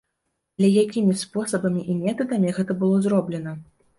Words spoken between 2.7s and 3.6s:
было зроблена?